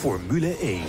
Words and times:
Formule 0.00 0.56
1. 0.56 0.82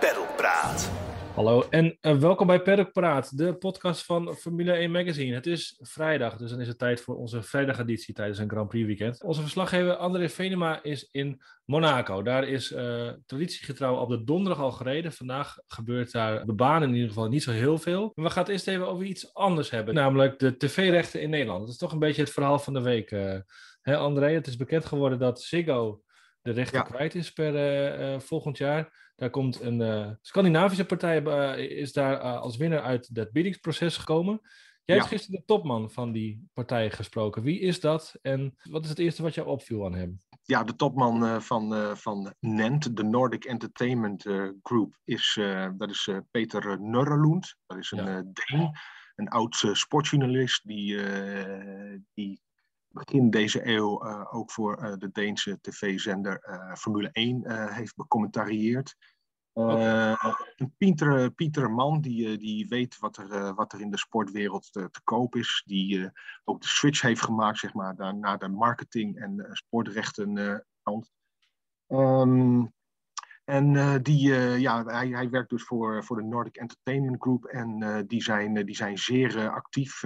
Peddelpraat. 0.00 0.90
Hallo 1.34 1.66
en 1.70 1.98
uh, 2.00 2.16
welkom 2.16 2.46
bij 2.46 2.62
Paddock 2.62 2.92
Praat, 2.92 3.38
de 3.38 3.54
podcast 3.54 4.04
van 4.04 4.34
Formule 4.34 4.72
1 4.72 4.90
Magazine. 4.90 5.34
Het 5.34 5.46
is 5.46 5.78
vrijdag, 5.80 6.36
dus 6.36 6.50
dan 6.50 6.60
is 6.60 6.68
het 6.68 6.78
tijd 6.78 7.00
voor 7.00 7.16
onze 7.16 7.42
vrijdageditie 7.42 8.14
tijdens 8.14 8.38
een 8.38 8.50
Grand 8.50 8.68
Prix 8.68 8.86
weekend. 8.86 9.22
Onze 9.22 9.40
verslaggever 9.40 9.96
André 9.96 10.28
Venema 10.28 10.82
is 10.82 11.08
in 11.10 11.42
Monaco. 11.64 12.22
Daar 12.22 12.48
is 12.48 12.72
uh, 12.72 13.10
traditiegetrouw 13.26 13.96
op 13.96 14.08
de 14.08 14.24
donderdag 14.24 14.62
al 14.62 14.72
gereden. 14.72 15.12
Vandaag 15.12 15.56
gebeurt 15.66 16.12
daar 16.12 16.46
de 16.46 16.54
baan 16.54 16.82
in 16.82 16.94
ieder 16.94 17.08
geval 17.08 17.28
niet 17.28 17.42
zo 17.42 17.50
heel 17.50 17.78
veel. 17.78 18.12
Maar 18.14 18.24
we 18.24 18.30
gaan 18.30 18.42
het 18.42 18.52
eerst 18.52 18.68
even 18.68 18.88
over 18.88 19.04
iets 19.04 19.34
anders 19.34 19.70
hebben, 19.70 19.94
namelijk 19.94 20.38
de 20.38 20.56
tv-rechten 20.56 21.20
in 21.20 21.30
Nederland. 21.30 21.60
Dat 21.60 21.68
is 21.68 21.76
toch 21.76 21.92
een 21.92 21.98
beetje 21.98 22.22
het 22.22 22.32
verhaal 22.32 22.58
van 22.58 22.72
de 22.72 22.82
week. 22.82 23.10
Uh, 23.10 23.36
hè 23.82 23.96
André, 23.96 24.32
het 24.32 24.46
is 24.46 24.56
bekend 24.56 24.84
geworden 24.84 25.18
dat 25.18 25.42
Ziggo 25.42 26.02
de 26.48 26.54
rechten 26.54 26.78
ja. 26.78 26.84
kwijt 26.84 27.14
is 27.14 27.32
per 27.32 27.54
uh, 28.14 28.20
volgend 28.20 28.58
jaar. 28.58 29.12
Daar 29.16 29.30
komt 29.30 29.60
een 29.60 29.80
uh, 29.80 30.10
Scandinavische 30.20 30.84
partij, 30.84 31.22
is 31.66 31.92
daar 31.92 32.18
als 32.18 32.56
winnaar 32.56 32.82
uit 32.82 33.14
dat 33.14 33.32
biedingsproces 33.32 33.96
gekomen. 33.96 34.40
Jij 34.84 34.96
ja. 34.96 35.02
hebt 35.02 35.14
gisteren 35.14 35.40
de 35.40 35.46
topman 35.46 35.90
van 35.90 36.12
die 36.12 36.48
partij 36.52 36.90
gesproken. 36.90 37.42
Wie 37.42 37.60
is 37.60 37.80
dat 37.80 38.18
en 38.22 38.56
wat 38.62 38.84
is 38.84 38.88
het 38.88 38.98
eerste 38.98 39.22
wat 39.22 39.34
jou 39.34 39.48
opviel 39.48 39.84
aan 39.84 39.94
hem? 39.94 40.16
Ja, 40.42 40.64
de 40.64 40.76
topman 40.76 41.42
van, 41.42 41.96
van 41.96 42.34
NENT, 42.40 42.96
de 42.96 43.02
Nordic 43.02 43.44
Entertainment 43.44 44.22
Group, 44.62 44.98
is, 45.04 45.40
dat 45.76 45.90
is 45.90 46.10
Peter 46.30 46.80
Nurrelund. 46.80 47.56
Dat 47.66 47.78
is 47.78 47.90
een 47.90 48.04
ja. 48.04 48.22
Deen, 48.22 48.70
een 49.16 49.28
oud 49.28 49.68
sportjournalist 49.72 50.66
die, 50.66 50.96
die 52.14 52.40
begin 53.04 53.30
deze 53.30 53.66
eeuw 53.66 54.04
uh, 54.04 54.34
ook 54.34 54.50
voor 54.50 54.82
uh, 54.82 54.96
de 54.96 55.10
Deense 55.12 55.58
tv-zender 55.60 56.44
uh, 56.48 56.74
Formule 56.74 57.10
1 57.12 57.72
heeft 57.72 57.96
becommentarieerd. 57.96 58.96
Okay. 59.52 60.16
Pieter, 60.76 61.30
Pieter 61.30 61.70
Man, 61.70 62.00
die, 62.00 62.38
die 62.38 62.68
weet 62.68 62.98
wat 62.98 63.16
er, 63.16 63.54
wat 63.54 63.72
er 63.72 63.80
in 63.80 63.90
de 63.90 63.98
sportwereld 63.98 64.72
te, 64.72 64.90
te 64.90 65.00
koop 65.04 65.36
is. 65.36 65.62
Die 65.66 66.10
ook 66.44 66.60
de 66.60 66.68
switch 66.68 67.00
heeft 67.00 67.22
gemaakt 67.22 67.58
zeg 67.58 67.74
maar, 67.74 67.94
naar, 67.96 68.14
naar 68.14 68.38
de 68.38 68.48
marketing- 68.48 69.20
en 69.20 69.48
sportrechten 69.52 70.64
kant. 70.82 71.10
Um, 71.88 72.72
en 73.44 74.02
die, 74.02 74.34
ja, 74.60 74.84
hij, 74.84 75.08
hij 75.08 75.30
werkt 75.30 75.50
dus 75.50 75.64
voor, 75.64 76.04
voor 76.04 76.16
de 76.16 76.22
Nordic 76.22 76.56
Entertainment 76.56 77.22
Group. 77.22 77.44
En 77.44 78.04
die, 78.06 78.22
zijn, 78.22 78.64
die 78.64 78.76
zijn 78.76 78.98
zeer 78.98 79.50
actief 79.50 80.02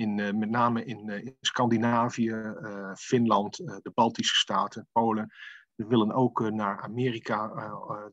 in, 0.00 0.18
uh, 0.18 0.32
met 0.32 0.50
name 0.50 0.84
in, 0.84 1.08
uh, 1.08 1.24
in 1.24 1.36
Scandinavië, 1.40 2.30
uh, 2.30 2.94
Finland, 2.94 3.56
de 3.56 3.90
Baltische 3.94 4.36
Staten, 4.36 4.88
Polen. 4.92 5.32
Ze 5.76 5.86
willen 5.86 6.12
ook 6.12 6.50
naar 6.50 6.80
Amerika 6.80 7.52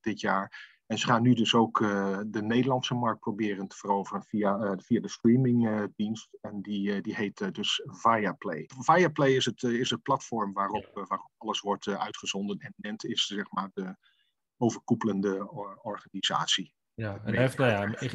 dit 0.01 0.19
jaar. 0.19 0.75
En 0.85 0.97
ze 0.97 1.05
gaan 1.05 1.21
nu 1.21 1.33
dus 1.33 1.53
ook 1.53 1.79
de 2.27 2.41
Nederlandse 2.41 2.93
markt 2.93 3.19
proberen 3.19 3.67
te 3.67 3.75
veroveren 3.75 4.23
via, 4.23 4.77
via 4.77 5.01
de 5.01 5.09
streamingdienst. 5.09 6.37
en 6.41 6.61
die, 6.61 7.01
die 7.01 7.15
heet 7.15 7.55
dus 7.55 7.81
Viaplay. 7.85 8.69
Viaplay 8.79 9.31
is 9.31 9.45
het, 9.45 9.63
is 9.63 9.89
het 9.89 10.01
platform 10.01 10.53
waarop, 10.53 10.89
waarop 10.93 11.31
alles 11.37 11.59
wordt 11.59 11.87
uitgezonden. 11.87 12.57
En 12.59 12.73
NENT 12.75 13.05
is 13.05 13.25
zeg 13.25 13.51
maar 13.51 13.69
de 13.73 13.95
overkoepelende 14.57 15.51
organisatie. 15.81 16.73
Ja, 16.93 17.21
en 17.23 17.35
heeft, 17.35 17.57
nou 17.57 17.71
ja, 17.71 18.09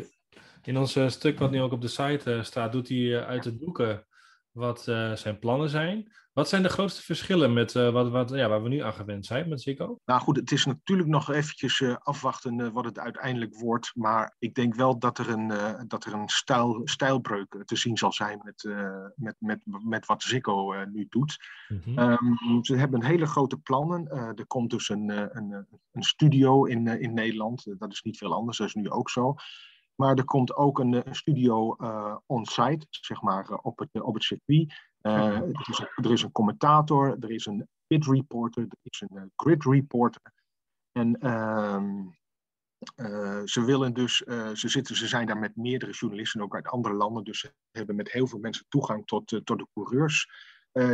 in 0.66 0.78
ons 0.78 0.96
uh, 0.96 1.08
stuk 1.08 1.38
wat 1.38 1.50
nu 1.50 1.60
ook 1.60 1.72
op 1.72 1.80
de 1.80 1.88
site 1.88 2.34
uh, 2.34 2.42
staat, 2.42 2.72
doet 2.72 2.88
hij 2.88 2.98
uh, 2.98 3.26
uit 3.26 3.44
het 3.44 3.60
doeken 3.60 4.06
wat 4.50 4.82
zijn 5.14 5.38
plannen 5.38 5.68
zijn. 5.68 6.12
Wat 6.32 6.48
zijn 6.48 6.62
de 6.62 6.68
grootste 6.68 7.02
verschillen 7.02 7.52
met 7.52 7.72
wat, 7.72 8.10
wat, 8.10 8.30
ja, 8.30 8.48
waar 8.48 8.62
we 8.62 8.68
nu 8.68 8.78
aan 8.78 8.92
gewend 8.92 9.26
zijn 9.26 9.48
met 9.48 9.60
Zico? 9.60 9.98
Nou 10.04 10.20
goed, 10.20 10.36
het 10.36 10.52
is 10.52 10.64
natuurlijk 10.66 11.08
nog 11.08 11.30
eventjes 11.30 11.82
afwachten 11.98 12.72
wat 12.72 12.84
het 12.84 12.98
uiteindelijk 12.98 13.54
wordt. 13.54 13.92
Maar 13.94 14.34
ik 14.38 14.54
denk 14.54 14.74
wel 14.74 14.98
dat 14.98 15.18
er 15.18 15.28
een, 15.28 15.52
dat 15.88 16.04
er 16.04 16.12
een 16.12 16.28
stijl, 16.28 16.80
stijlbreuk 16.84 17.62
te 17.64 17.76
zien 17.76 17.96
zal 17.96 18.12
zijn 18.12 18.40
met, 18.42 18.68
met, 19.16 19.36
met, 19.38 19.60
met 19.84 20.06
wat 20.06 20.22
Zico 20.22 20.84
nu 20.92 21.06
doet. 21.08 21.36
Mm-hmm. 21.68 21.98
Um, 21.98 22.64
ze 22.64 22.76
hebben 22.76 23.04
hele 23.04 23.26
grote 23.26 23.56
plannen. 23.56 24.08
er 24.36 24.46
komt 24.46 24.70
dus 24.70 24.88
een, 24.88 25.08
een, 25.08 25.66
een 25.92 26.02
studio 26.02 26.64
in, 26.64 26.86
in 26.86 27.14
Nederland. 27.14 27.64
dat 27.78 27.92
is 27.92 28.02
niet 28.02 28.18
veel 28.18 28.34
anders, 28.34 28.58
dat 28.58 28.66
is 28.66 28.74
nu 28.74 28.90
ook 28.90 29.10
zo. 29.10 29.34
Maar 29.94 30.16
er 30.16 30.24
komt 30.24 30.54
ook 30.54 30.78
een, 30.78 31.06
een 31.06 31.14
studio 31.14 31.76
uh, 31.78 32.16
on-site, 32.26 32.86
zeg 32.90 33.22
maar, 33.22 33.50
uh, 33.50 33.58
op, 33.62 33.78
het, 33.78 34.02
op 34.02 34.14
het 34.14 34.22
circuit. 34.22 34.72
Uh, 35.02 35.36
er, 35.36 35.68
is 35.68 35.78
een, 35.78 36.04
er, 36.04 36.12
is 36.12 36.22
een, 36.22 36.32
commentator, 36.32 37.16
er 37.20 37.30
is 37.30 37.46
een 37.46 37.68
pit 37.86 38.06
reporter, 38.06 38.62
er 38.62 38.78
is 38.82 39.00
een 39.08 39.32
grid 39.36 39.64
reporter. 39.64 40.32
En 40.92 41.18
ehm, 41.18 42.04
ze 43.44 43.64
willen 43.64 43.92
dus, 43.92 44.16
ze, 44.52 44.68
zitten, 44.68 44.96
ze 44.96 45.06
zijn 45.06 45.26
daar 45.26 45.38
met 45.38 45.56
meerdere 45.56 45.92
journalisten, 45.92 46.40
ook 46.40 46.54
uit 46.54 46.68
andere 46.68 46.94
landen. 46.94 47.24
Dus 47.24 47.40
ze 47.40 47.52
hebben 47.70 47.96
met 47.96 48.12
heel 48.12 48.26
veel 48.26 48.38
mensen 48.38 48.64
toegang 48.68 49.06
tot, 49.06 49.40
tot 49.44 49.58
de 49.58 49.66
coureurs. 49.72 50.28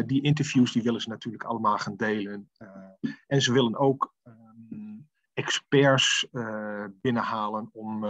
die 0.06 0.22
interviews 0.22 0.72
die 0.72 0.82
willen 0.82 1.00
ze 1.00 1.08
natuurlijk 1.08 1.44
allemaal 1.44 1.78
gaan 1.78 1.97
delen. 1.97 2.50
en 3.26 3.42
ze 3.42 3.53
willen 3.53 3.76
ook 3.76 4.14
experts 5.38 6.28
binnenhalen 7.00 7.69
om 7.72 8.04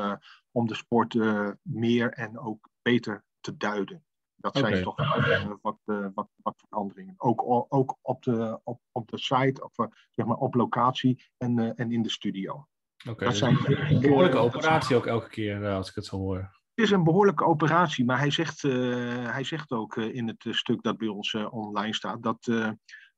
om 0.59 0.66
de 0.66 0.75
sport 0.75 1.15
uh, 1.15 1.50
meer 1.62 2.12
en 2.12 2.39
ook 2.39 2.69
beter 2.83 3.25
te 3.41 3.56
duiden. 3.56 4.05
Dat 4.37 4.56
okay. 4.56 4.71
zijn 4.71 4.83
toch 4.83 4.99
uh, 4.99 5.53
wat, 5.62 5.78
uh, 5.84 6.06
wat, 6.15 6.28
wat 6.37 6.65
veranderingen. 6.69 7.15
Ook, 7.16 7.43
ook 7.69 7.99
op, 8.03 8.22
de, 8.22 8.61
op, 8.65 8.81
op 8.93 9.11
de 9.11 9.19
site, 9.19 9.65
of, 9.65 9.89
zeg 10.11 10.27
maar 10.27 10.37
op 10.37 10.55
locatie 10.55 11.25
en, 11.37 11.77
en 11.77 11.93
in 11.93 12.03
de 12.03 12.11
studio. 12.11 12.53
Oké, 12.53 13.11
okay, 13.11 13.28
dat 13.28 13.37
zijn 13.37 13.59
een 13.66 14.00
behoorlijke 14.00 14.37
operatie 14.37 14.97
ook 14.97 15.06
elke 15.06 15.28
keer, 15.28 15.69
als 15.69 15.89
ik 15.89 15.95
het 15.95 16.05
zo 16.05 16.16
hoor. 16.16 16.37
Het 16.75 16.87
is 16.87 16.91
een 16.91 17.05
behoorlijke 17.05 17.45
operatie, 17.45 18.05
maar 18.05 18.19
hij 18.19 18.31
zegt, 18.31 18.62
hij 18.62 19.45
zegt 19.45 19.71
ook 19.71 19.97
in 19.97 20.28
het 20.28 20.47
stuk 20.50 20.83
dat 20.83 20.99
bij 20.99 21.09
ons 21.09 21.34
online 21.34 21.95
staat, 21.95 22.22
dat 22.22 22.47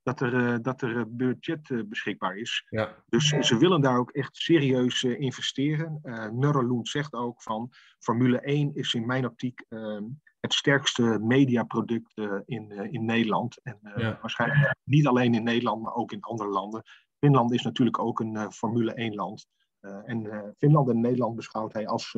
dat 0.02 0.20
er, 0.20 0.62
dat 0.62 0.82
er 0.82 1.16
budget 1.16 1.88
beschikbaar 1.88 2.36
is. 2.36 2.66
Ja. 2.68 2.94
Dus 3.08 3.28
ze 3.28 3.58
willen 3.58 3.80
daar 3.80 3.98
ook 3.98 4.10
echt 4.10 4.36
serieus 4.36 5.04
investeren. 5.04 6.00
Uh, 6.02 6.28
Neuraloon 6.28 6.86
zegt 6.86 7.14
ook 7.14 7.42
van 7.42 7.72
Formule 7.98 8.40
1 8.40 8.74
is 8.74 8.94
in 8.94 9.06
mijn 9.06 9.26
optiek 9.26 9.64
uh, 9.68 10.00
het 10.40 10.54
sterkste 10.54 11.18
mediaproduct 11.22 12.16
uh, 12.16 12.32
in, 12.44 12.70
in 12.70 13.04
Nederland. 13.04 13.62
En 13.62 13.78
ja. 13.96 14.18
waarschijnlijk 14.20 14.74
niet 14.84 15.06
alleen 15.06 15.34
in 15.34 15.42
Nederland, 15.42 15.82
maar 15.82 15.94
ook 15.94 16.12
in 16.12 16.20
andere 16.20 16.48
landen. 16.48 16.82
Finland 17.18 17.52
is 17.52 17.62
natuurlijk 17.62 17.98
ook 17.98 18.20
een 18.20 18.52
Formule 18.52 18.92
1 18.92 19.14
land. 19.14 19.46
en 19.80 20.54
Finland 20.58 20.88
en 20.88 21.00
Nederland 21.00 21.36
beschouwt 21.36 21.72
hij 21.72 21.86
als, 21.86 22.16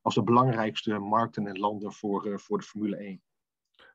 als 0.00 0.14
de 0.14 0.22
belangrijkste 0.22 0.98
markten 0.98 1.46
en 1.46 1.58
landen 1.58 1.92
voor, 1.92 2.40
voor 2.40 2.58
de 2.58 2.64
Formule 2.64 2.96
1. 2.96 3.22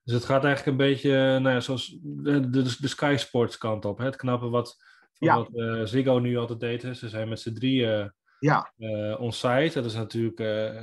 Dus 0.04 0.14
het 0.14 0.26
gaat 0.26 0.44
eigenlijk 0.44 0.80
een 0.80 0.88
beetje 0.88 1.40
nou 1.40 1.50
ja, 1.56 1.60
zoals 1.60 1.98
de, 2.02 2.50
de, 2.50 2.62
de 2.80 2.88
Sky 2.88 3.16
Sports 3.18 3.58
kant 3.58 3.86
op. 3.86 3.98
Hè? 3.98 4.06
Het 4.06 4.16
knappe 4.16 4.50
wat, 4.50 4.84
ja. 5.14 5.36
wat 5.36 5.50
uh, 5.54 5.84
Ziggo 5.84 6.20
nu 6.20 6.38
altijd 6.38 6.60
deed. 6.60 6.82
Hè? 6.82 6.94
Ze 6.94 7.10
zijn 7.10 7.30
met 7.30 7.40
z'n 7.40 7.54
drieën 7.54 8.14
ja. 8.40 8.74
uh, 8.78 9.20
on-site. 9.22 9.72
Dat 9.74 9.86
is 9.86 9.94
natuurlijk, 9.94 10.40
uh, 10.40 10.82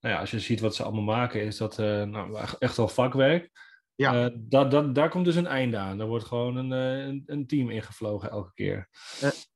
nou 0.00 0.14
ja, 0.14 0.18
als 0.20 0.30
je 0.30 0.40
ziet 0.40 0.60
wat 0.60 0.74
ze 0.74 0.82
allemaal 0.82 1.16
maken, 1.16 1.42
is 1.42 1.56
dat 1.56 1.78
nou, 1.78 2.38
echt 2.58 2.76
wel 2.76 2.88
vakwerk. 2.88 3.68
Ja. 3.94 4.30
dat, 4.34 4.70
dat, 4.70 4.94
daar 4.94 5.08
komt 5.08 5.24
dus 5.24 5.36
een 5.36 5.46
einde 5.46 5.76
aan. 5.76 6.00
Er 6.00 6.06
wordt 6.06 6.24
gewoon 6.24 6.56
een, 6.56 6.70
een, 6.70 7.22
een 7.26 7.46
team 7.46 7.70
ingevlogen 7.70 8.30
elke 8.30 8.52
keer. 8.54 8.88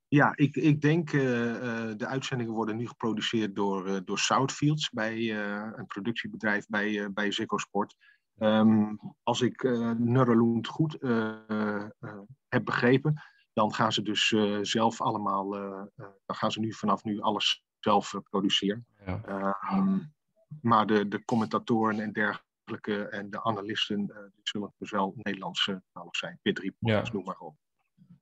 ja, 0.09 0.33
ik, 0.37 0.56
ik 0.56 0.81
denk 0.81 1.11
de 1.11 2.06
uitzendingen 2.06 2.53
worden 2.53 2.77
nu 2.77 2.87
geproduceerd 2.87 3.55
door, 3.55 4.05
door 4.05 4.19
Southfields, 4.19 4.91
bij 4.91 5.31
een 5.77 5.87
productiebedrijf 5.87 6.67
bij, 6.67 7.12
bij 7.12 7.33
Ziggo 7.33 7.59
Sport. 7.59 7.94
Um, 8.39 8.99
als 9.22 9.41
ik 9.41 9.62
uh, 9.62 10.59
goed 10.62 10.97
uh, 11.00 11.34
uh, 11.49 11.84
heb 12.49 12.65
begrepen, 12.65 13.22
dan 13.53 13.75
gaan 13.75 13.93
ze 13.93 14.03
dus 14.03 14.34
zelf 14.62 15.00
allemaal, 15.00 15.50
dan 15.97 16.37
gaan 16.37 16.53
ze 16.53 16.61
nu 16.61 16.73
vanaf 16.73 17.05
nu 17.05 17.20
alles 17.20 17.64
zelf 17.79 18.14
produceren. 18.31 18.87
Ja. 19.06 19.56
Um, 19.73 20.12
maar 20.61 20.87
de, 20.87 21.08
de 21.08 21.25
commentatoren 21.25 22.00
en 22.00 22.12
dergelijke 22.12 23.08
en 23.08 23.31
de 23.31 23.44
analisten, 23.44 24.06
die 24.06 24.41
zullen 24.43 24.75
dus 24.79 24.91
wel 24.91 25.12
Nederlandse 25.17 25.82
talig 25.93 26.17
zijn. 26.17 26.38
Pit 26.43 26.58
reporters, 26.58 27.08
ja. 27.08 27.14
noem 27.14 27.25
maar 27.25 27.38
op. 27.38 27.56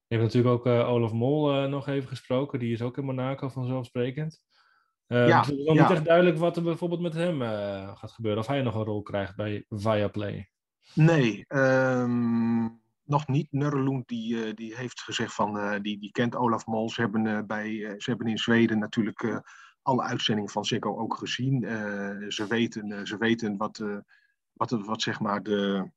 Je 0.07 0.19
hebt 0.19 0.23
natuurlijk 0.23 0.55
ook 0.55 0.67
Olaf 0.67 1.13
Mol 1.13 1.69
nog 1.69 1.89
even 1.89 2.09
gesproken, 2.09 2.59
die 2.59 2.73
is 2.73 2.83
ook 2.83 2.99
in 2.99 3.05
Monaco 3.05 3.49
vanzelfsprekend. 3.49 4.45
Uh, 5.13 5.29
ja, 5.29 5.41
het 5.41 5.51
is 5.51 5.65
nog 5.65 5.75
ja. 5.75 5.83
niet 5.83 5.91
echt 5.91 6.05
duidelijk 6.05 6.39
wat 6.39 6.57
er 6.57 6.63
bijvoorbeeld 6.63 7.01
met 7.01 7.15
hem 7.15 7.43
uh, 7.43 7.97
gaat 7.97 8.13
gebeuren. 8.13 8.41
Of 8.41 8.47
hij 8.47 8.63
nog 8.63 8.75
een 8.75 8.85
rol 8.85 9.03
krijgt 9.03 9.37
bij 9.37 9.65
Viaplay. 9.69 10.51
Nee, 10.95 11.45
um, 11.49 12.81
nog 13.05 13.29
niet. 13.29 13.49
Nurreloen 13.51 14.03
die, 14.07 14.35
uh, 14.35 14.55
die 14.55 14.77
heeft 14.77 15.01
gezegd 15.01 15.35
van, 15.35 15.81
die, 15.83 15.99
die 15.99 16.13
kent 16.13 16.37
Olaf 16.37 16.67
Mol. 16.67 16.91
Ze 16.91 17.01
hebben, 17.01 17.47
bij, 17.47 17.95
ze 17.99 18.11
hebben 18.11 18.27
in 18.27 18.39
Zweden 18.39 18.79
natuurlijk 18.79 19.43
alle 19.83 20.03
uitzendingen 20.03 20.51
van 20.51 20.65
Ziggo 20.65 20.99
ook 20.99 21.17
gezien. 21.17 21.61
ze 22.29 22.47
weten, 22.49 23.07
ze 23.07 23.17
weten 23.17 23.57
wat, 23.57 23.85
wat, 24.53 24.71
wat 24.71 25.03
zeg 25.03 25.21
maar 25.21 25.43
de, 25.43 25.91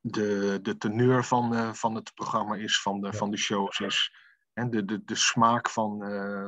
de, 0.00 0.58
de 0.62 0.76
teneur 0.76 1.24
van, 1.24 1.74
van 1.76 1.94
het 1.94 2.14
programma 2.14 2.54
is, 2.54 2.82
van 2.82 3.00
de, 3.00 3.06
ja. 3.06 3.12
van 3.12 3.30
de 3.30 3.36
shows 3.36 3.80
is. 3.80 4.14
en 4.52 4.70
de, 4.70 4.84
de, 4.84 5.04
de 5.04 5.14
smaak 5.14 5.70
van, 5.70 5.98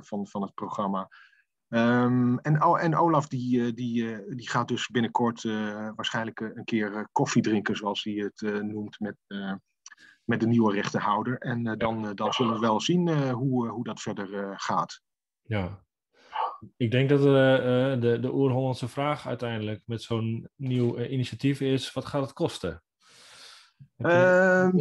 van, 0.02 0.26
van 0.26 0.42
het 0.42 0.54
programma. 0.54 1.08
Um, 1.68 2.38
en, 2.38 2.56
en 2.60 2.96
Olaf 2.96 3.28
die, 3.28 3.74
die, 3.74 4.24
die 4.34 4.48
gaat 4.48 4.68
dus 4.68 4.88
binnenkort 4.88 5.42
waarschijnlijk 5.94 6.40
een 6.40 6.64
keer 6.64 7.08
koffie 7.12 7.42
drinken, 7.42 7.76
zoals 7.76 8.04
hij 8.04 8.12
het 8.12 8.62
noemt, 8.62 9.00
met, 9.00 9.16
met 10.24 10.40
de 10.40 10.46
nieuwe 10.46 10.72
rechterhouder. 10.72 11.38
En 11.38 11.78
dan, 11.78 12.14
dan 12.14 12.32
zullen 12.32 12.54
we 12.54 12.60
wel 12.60 12.80
zien 12.80 13.30
hoe, 13.30 13.68
hoe 13.68 13.84
dat 13.84 14.00
verder 14.00 14.60
gaat. 14.60 15.00
Ja, 15.42 15.84
ik 16.76 16.90
denk 16.90 17.08
dat 17.08 17.22
de, 17.22 17.96
de, 18.00 18.20
de 18.20 18.34
oer-Hollandse 18.34 18.88
vraag 18.88 19.26
uiteindelijk 19.26 19.82
met 19.84 20.02
zo'n 20.02 20.48
nieuw 20.54 20.98
initiatief 20.98 21.60
is: 21.60 21.92
wat 21.92 22.04
gaat 22.04 22.22
het 22.22 22.32
kosten? 22.32 22.82
Um, 23.96 24.78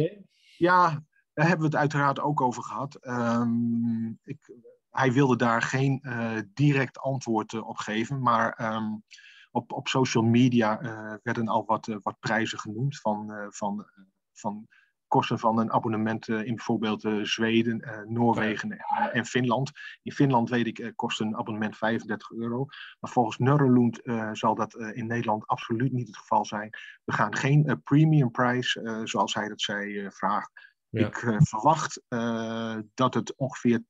ja, 0.56 1.04
daar 1.32 1.46
hebben 1.46 1.58
we 1.58 1.64
het 1.64 1.76
uiteraard 1.76 2.20
ook 2.20 2.40
over 2.40 2.62
gehad. 2.62 2.98
Um, 3.06 4.18
ik, 4.24 4.52
hij 4.96 5.12
wilde 5.12 5.36
daar 5.36 5.62
geen 5.62 6.00
uh, 6.02 6.38
direct 6.54 6.98
antwoord 6.98 7.52
uh, 7.52 7.68
op 7.68 7.76
geven, 7.76 8.22
maar 8.22 8.74
um, 8.74 9.02
op, 9.50 9.72
op 9.72 9.88
social 9.88 10.24
media 10.24 10.82
uh, 10.82 11.14
werden 11.22 11.48
al 11.48 11.64
wat, 11.64 11.86
wat 12.02 12.18
prijzen 12.20 12.58
genoemd 12.58 13.00
van, 13.00 13.46
van, 13.50 13.86
van 14.32 14.66
kosten 15.06 15.38
van 15.38 15.58
een 15.58 15.72
abonnement 15.72 16.28
in 16.28 16.54
bijvoorbeeld 16.54 17.08
Zweden, 17.22 18.04
Noorwegen 18.08 18.70
en, 18.70 19.12
en, 19.12 19.24
Finland. 19.24 19.70
In 20.02 20.12
Finland 20.12 20.50
weet 20.50 20.66
ik 20.66 20.92
kost 20.96 21.20
een 21.20 21.36
abonnement 21.36 21.76
35 21.76 22.30
euro. 22.30 22.64
Maar 23.00 23.10
volgens 23.10 23.38
Nurrelund 23.38 24.00
zal 24.32 24.54
dat 24.54 24.74
in 24.74 25.06
Nederland 25.06 25.46
absoluut 25.46 25.92
niet 25.92 26.06
het 26.06 26.16
geval 26.16 26.44
zijn. 26.44 26.70
We 27.04 27.12
gaan 27.12 27.34
geen 27.34 27.80
premium 27.84 28.30
price, 28.30 29.00
zoals 29.04 29.34
hij 29.34 29.48
dat 29.48 29.60
zei, 29.60 30.10
vragen. 30.10 30.50
Ik 30.98 31.22
uh, 31.22 31.36
verwacht 31.38 32.02
uh, 32.08 32.76
dat 32.94 33.14
het 33.14 33.36
ongeveer 33.36 33.78
12,50 33.78 33.84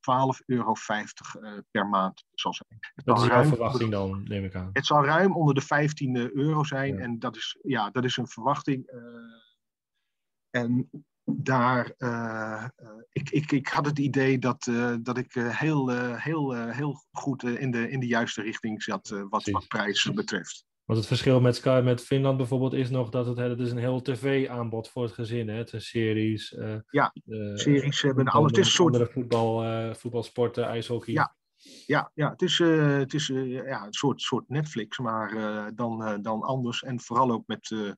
euro 0.46 0.74
uh, 0.90 1.58
per 1.70 1.86
maand 1.86 2.24
zal 2.34 2.54
zijn. 2.54 2.78
dat 2.94 3.18
is 3.20 3.26
jouw 3.26 3.44
verwachting 3.44 3.90
dan, 3.90 4.22
neem 4.24 4.44
ik 4.44 4.54
aan. 4.54 4.70
Het 4.72 4.86
zal 4.86 5.04
ruim 5.04 5.36
onder 5.36 5.54
de 5.54 5.60
15 5.60 6.36
euro 6.36 6.64
zijn. 6.64 6.96
Ja. 6.96 7.02
En 7.02 7.18
dat 7.18 7.36
is, 7.36 7.58
ja, 7.62 7.90
dat 7.90 8.04
is 8.04 8.16
een 8.16 8.28
verwachting. 8.28 8.90
en 10.50 10.90
daar, 11.24 11.94
ik, 13.12 13.30
ik, 13.30 13.52
ik 13.52 13.68
had 13.68 13.86
het 13.86 13.98
idee 13.98 14.38
dat, 14.38 14.70
dat 15.02 15.18
ik 15.18 15.32
heel, 15.32 15.88
heel, 16.16 16.52
heel 16.52 17.04
goed 17.10 17.42
in, 17.42 17.70
de, 17.70 17.90
in 17.90 18.00
de 18.00 18.06
juiste 18.06 18.42
richting 18.42 18.82
zat 18.82 19.08
wat, 19.28 19.50
wat 19.50 19.68
prijzen 19.68 20.14
betreft. 20.14 20.64
Want 20.86 20.98
het 20.98 21.08
verschil 21.08 21.40
met 21.40 21.56
Sky 21.56 21.80
met 21.84 22.02
Finland 22.02 22.36
bijvoorbeeld 22.36 22.72
is 22.72 22.90
nog 22.90 23.10
dat 23.10 23.26
het, 23.26 23.38
het 23.38 23.60
is 23.60 23.70
een 23.70 23.78
heel 23.78 24.02
tv-aanbod 24.02 24.88
voor 24.88 25.02
het 25.02 25.12
gezin. 25.12 25.48
Hè? 25.48 25.56
Het 25.56 25.72
is 25.72 25.88
series. 25.88 26.52
Uh, 26.52 26.76
ja, 26.90 27.12
uh, 27.26 27.56
series 27.56 28.02
hebben 28.02 28.26
alles. 28.26 28.50
Het 28.50 28.60
is 28.60 28.72
soort... 28.72 28.94
Andere 28.94 29.12
voetbal, 29.12 29.64
uh, 29.64 29.94
voetbalsporten, 29.94 30.64
ijshockey. 30.64 31.14
Ja, 31.14 31.36
ja, 31.86 32.10
ja 32.14 32.30
het 32.30 32.42
is, 32.42 32.58
het 32.58 33.14
is 33.14 33.26
ja, 33.26 33.86
een 33.86 33.92
soort, 33.92 34.20
soort 34.20 34.48
Netflix, 34.48 34.98
maar 34.98 35.34
dan, 35.74 36.22
dan 36.22 36.42
anders. 36.42 36.82
En 36.82 37.00
vooral 37.00 37.30
ook 37.30 37.46
met, 37.46 37.94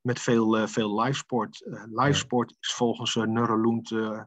met 0.00 0.20
veel, 0.20 0.68
veel 0.68 1.00
livesport. 1.00 1.62
livesport 1.92 2.50
ja. 2.50 2.56
is 2.60 2.72
volgens 2.72 3.14
uh, 3.14 4.22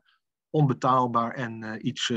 onbetaalbaar 0.50 1.34
en 1.34 1.88
iets 1.88 2.08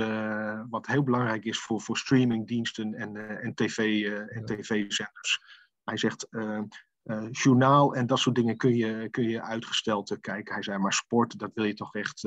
wat 0.71 0.87
heel 0.87 1.03
belangrijk 1.03 1.44
is 1.44 1.59
voor, 1.59 1.81
voor 1.81 1.99
streamingdiensten 1.99 2.94
en, 2.94 3.41
en 3.41 3.55
tv-zenders. 3.55 5.61
Hij 5.93 6.00
zegt, 6.00 6.27
uh, 6.31 6.61
uh, 7.05 7.29
journaal 7.31 7.94
en 7.94 8.06
dat 8.06 8.19
soort 8.19 8.35
dingen 8.35 8.56
kun 8.56 8.77
je, 8.77 9.09
kun 9.11 9.29
je 9.29 9.43
uitgesteld 9.43 10.11
uh, 10.11 10.19
kijken. 10.21 10.55
Hij 10.55 10.62
zei, 10.62 10.79
maar 10.79 10.93
sport, 10.93 11.39
dat 11.39 11.50
wil 11.55 11.65
je 11.65 11.75
toch 11.75 11.94
echt, 11.94 12.23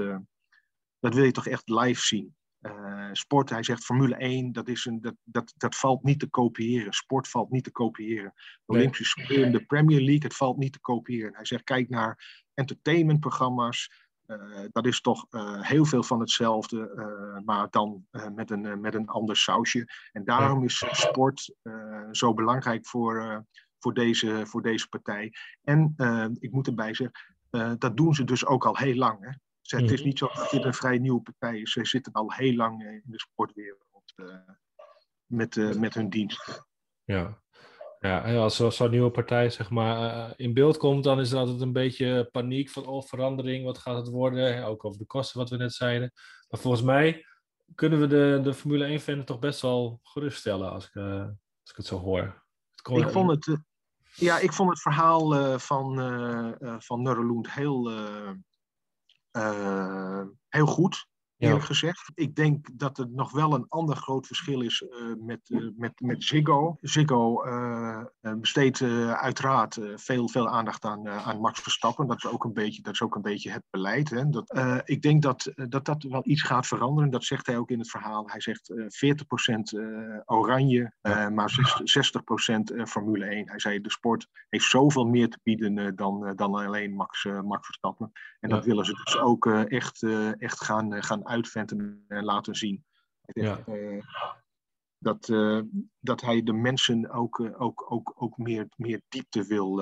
dat 1.00 1.14
wil 1.14 1.24
je 1.24 1.32
toch 1.32 1.48
echt 1.48 1.70
live 1.70 2.02
zien. 2.02 2.36
sport, 3.12 3.50
hij 3.50 3.64
zegt 3.64 3.84
Formule 3.84 4.16
1, 4.16 4.52
dat, 4.52 4.68
is 4.68 4.86
een, 4.86 5.02
dat, 5.02 5.16
dat, 5.24 5.54
dat 5.58 5.76
valt 5.76 6.04
niet 6.04 6.20
te 6.20 6.28
kopiëren. 6.28 6.94
Sport 6.94 7.28
valt 7.28 7.52
niet 7.52 7.64
te 7.64 7.72
kopiëren. 7.72 8.34
De 8.36 8.74
Olympische 8.74 9.22
Spelen, 9.22 9.52
de 9.52 9.66
Premier 9.66 10.02
League, 10.02 10.24
het 10.24 10.36
valt 10.36 10.58
niet 10.58 10.74
te 10.74 10.80
kopiëren. 10.80 11.36
Hij 11.36 11.46
zegt, 11.46 11.64
kijk 11.64 11.90
naar 11.90 12.44
entertainmentprogramma's. 12.54 14.05
Uh, 14.28 14.66
dat 14.72 14.86
is 14.86 15.02
toch 15.02 15.26
uh, 15.30 15.62
heel 15.62 15.86
veel 15.86 16.04
van 16.04 16.20
hetzelfde, 16.20 16.92
uh, 16.96 17.46
maar 17.46 17.68
dan 17.70 18.08
met, 18.34 18.52
een, 18.52 18.82
met 18.82 18.96
een 18.96 19.08
ander 19.08 19.38
sausje. 19.38 19.88
En 20.12 20.24
daarom 20.24 20.64
is 20.64 20.84
sport 20.92 21.56
zo 22.12 22.34
belangrijk 22.34 22.88
voor, 22.88 23.46
voor, 23.80 23.94
deze, 23.94 24.46
voor 24.46 24.62
deze 24.62 24.90
partij. 24.90 25.34
En 25.64 25.94
ik 26.40 26.52
moet 26.52 26.68
erbij 26.68 26.94
zeggen, 26.94 27.20
dat 27.78 27.98
doen 27.98 28.14
ze 28.14 28.24
dus 28.24 28.46
ook 28.46 28.66
al 28.66 28.78
heel 28.78 28.96
lang. 28.96 29.22
Hè? 29.22 29.30
Het 29.78 29.92
is 29.92 30.00
mhm. 30.00 30.08
niet 30.08 30.18
zo 30.18 30.30
dat 30.34 30.50
dit 30.50 30.64
een 30.64 30.74
vrij 30.74 30.98
nieuwe 30.98 31.22
partij 31.22 31.60
is. 31.60 31.72
Ze 31.72 31.86
zitten 31.86 32.14
al 32.14 32.34
heel 32.34 32.56
lang 32.56 32.84
in 32.84 33.02
de 33.06 33.20
sportwereld 33.20 34.14
met, 35.26 35.80
met 35.80 35.94
hun 35.94 36.10
dienst. 36.10 36.66
Ja, 37.04 37.44
ja, 38.08 38.36
als, 38.36 38.56
zo'n 38.56 38.90
nieuwe 38.90 39.12
partij 39.12 39.50
zeg 39.50 39.70
maar, 39.70 40.16
uh, 40.16 40.34
in 40.36 40.54
beeld 40.54 40.78
komt, 40.78 41.04
dan 41.04 41.20
is 41.20 41.32
er 41.32 41.38
altijd 41.38 41.62
een 41.62 41.74
beetje 41.74 42.30
paniek 42.32 42.70
van 42.70 42.86
oh, 42.86 43.04
verandering, 43.04 43.66
wat 43.66 43.78
gaat 43.78 43.98
het 43.98 44.08
worden? 44.08 44.66
Ook 44.66 44.86
over 44.86 45.00
de 45.00 45.06
kosten, 45.06 45.40
wat 45.40 45.50
we 45.50 45.58
net 45.58 45.74
zeiden. 45.74 46.12
Maar 46.50 46.60
volgens 46.60 46.84
mij 46.84 47.26
kunnen 47.76 48.00
we 48.00 48.08
de, 48.08 48.40
de 48.44 48.54
Formule 48.54 49.00
1-fan 49.00 49.24
toch 49.24 49.40
best 49.40 49.62
wel 49.62 50.00
geruststellen 50.04 50.72
als 50.72 50.88
ik, 50.88 50.96
uh, 50.96 51.20
als 51.22 51.70
ik 51.70 51.76
het 51.76 51.86
zo 51.86 52.00
hoor. 52.00 52.44
Het 52.72 52.82
kon, 52.82 53.02
ik, 53.02 53.10
vond 53.10 53.32
het, 53.32 53.48
uh, 53.48 53.58
ja, 54.14 54.40
ik 54.40 54.54
vond 54.54 54.70
het 54.70 54.82
verhaal 54.82 55.60
van, 55.60 55.96
van 56.80 57.02
Nurrelund 57.02 57.52
heel, 57.52 57.92
heel 60.50 60.66
goed 60.66 61.08
eerlijk 61.38 61.62
ja. 61.62 61.68
gezegd. 61.68 62.12
Ik 62.14 62.36
denk 62.36 62.68
dat 62.74 62.98
er 62.98 63.10
nog 63.10 63.32
wel 63.32 63.54
een 63.54 63.66
ander 63.70 63.96
groot 63.96 64.28
verschil 64.28 64.62
is 64.62 64.82
uh, 64.82 65.14
met, 65.20 65.50
uh, 65.50 65.70
met, 65.78 65.94
met 66.00 66.24
Ziggo. 66.24 66.78
Ziggo 66.82 67.46
uh, 67.46 68.04
besteedt 68.22 68.82
uiteraard 69.12 69.80
veel, 69.96 70.30
veel 70.30 70.50
aandacht 70.50 70.86
aan, 70.86 71.10
aan 71.10 71.40
Max 71.40 71.60
Verstappen. 71.60 72.08
Dat 72.08 72.18
is 72.18 72.28
ook 72.28 72.44
een 72.44 72.54
beetje, 72.54 72.82
dat 72.82 72.94
is 72.94 73.02
ook 73.02 73.16
een 73.16 73.22
beetje 73.22 73.52
het 73.52 73.64
beleid. 73.70 74.10
Hè? 74.10 74.30
Dat, 74.30 74.60
ik 74.86 75.02
denk 75.02 75.22
dat, 75.22 75.52
dat 75.56 75.86
dat 75.86 76.04
wel 76.04 76.22
iets 76.24 76.42
gaat 76.42 76.68
veranderen. 76.68 77.10
Dat 77.10 77.24
zegt 77.24 77.48
hij 77.48 77.58
ook 77.58 77.70
in 77.70 77.80
het 77.80 77.90
verhaal. 77.90 78.30
Hij 78.30 78.42
zegt 78.42 78.74
40% 78.74 79.80
oranje, 80.26 80.94
maar 81.32 81.80
60% 82.84 82.88
Formule 82.88 83.26
1. 83.26 83.50
Hij 83.50 83.60
zei 83.60 83.82
de 83.82 83.92
sport 83.92 84.28
heeft 84.50 84.66
zoveel 84.66 85.06
meer 85.06 85.30
te 85.30 85.40
bieden 85.44 85.96
dan, 85.96 86.34
dan 86.36 86.56
alleen 86.56 86.94
Max, 86.94 87.24
Max 87.44 87.66
Verstappen. 87.66 88.12
En 88.40 88.50
ja. 88.50 88.56
dat 88.56 88.66
willen 88.66 88.86
ze 88.86 89.02
dus 89.04 89.18
ook 89.18 89.48
echt, 89.48 90.04
echt 90.38 90.64
gaan, 90.64 91.04
gaan 91.04 91.25
uitventen 91.28 92.06
en 92.08 92.24
laten 92.24 92.56
zien. 92.56 92.86
Ja. 93.26 93.64
Uh, 93.68 94.04
dat, 94.98 95.28
uh, 95.28 95.62
dat 96.00 96.22
hij 96.22 96.44
de 96.44 96.54
mensen 96.54 97.10
ook, 97.10 97.40
uh, 97.40 97.62
ook, 97.62 97.92
ook, 97.92 98.14
ook 98.16 98.38
meer, 98.38 98.68
meer 98.76 99.02
diepte 99.10 99.46
wil, 99.46 99.76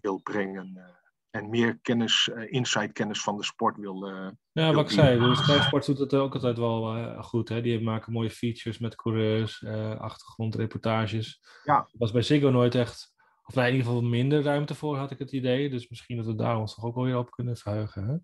wil 0.00 0.20
brengen. 0.22 0.96
en 1.30 1.48
meer 1.48 1.78
kennis, 1.78 2.30
inside 2.46 2.92
kennis 2.92 3.22
van 3.22 3.36
de 3.36 3.44
sport 3.44 3.76
wil. 3.76 4.06
ja, 4.52 4.72
wat 4.72 4.84
ik 4.84 4.90
zei, 4.90 5.18
de 5.18 5.60
Sport 5.62 5.86
doet 5.86 5.98
het 5.98 6.14
ook 6.14 6.34
altijd 6.34 6.58
wel 6.58 7.22
goed. 7.22 7.48
Hè? 7.48 7.60
Die 7.60 7.80
maken 7.80 8.12
mooie 8.12 8.30
features 8.30 8.78
met 8.78 8.94
coureurs, 8.94 9.64
achtergrondreportages. 9.98 11.40
Ja. 11.64 11.76
Dat 11.76 11.90
was 11.98 12.12
bij 12.12 12.22
Ziggo 12.22 12.50
nooit 12.50 12.74
echt 12.74 13.16
of 13.48 13.54
nou, 13.54 13.66
in 13.66 13.72
ieder 13.74 13.86
geval 13.86 14.08
minder 14.08 14.42
ruimte 14.42 14.74
voor, 14.74 14.96
had 14.96 15.10
ik 15.10 15.18
het 15.18 15.32
idee. 15.32 15.70
Dus 15.70 15.88
misschien 15.88 16.16
dat 16.16 16.26
we 16.26 16.34
daar 16.34 16.58
ons 16.58 16.74
toch 16.74 16.84
ook 16.84 16.94
wel 16.94 17.04
weer 17.04 17.18
op 17.18 17.30
kunnen 17.30 17.56
verheugen. 17.56 18.06
Hè? 18.06 18.16